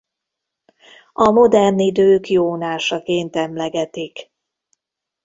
[1.13, 4.31] A modern idők Jónásaként emlegetik.